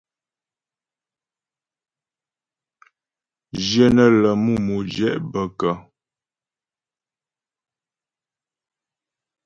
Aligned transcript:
Jyə 3.65 3.85
nə́ 3.95 4.09
lə 4.21 4.29
mú 4.43 4.53
modjɛ' 4.65 5.11
bə 5.31 5.41
kə́? 5.59 5.73